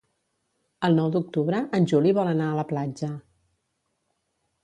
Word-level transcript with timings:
El 0.87 0.95
nou 0.99 1.09
d'octubre 1.15 1.59
en 1.79 1.85
Juli 1.91 2.15
vol 2.19 2.31
anar 2.31 2.47
a 2.53 2.57
la 2.61 2.65
platja. 2.73 3.13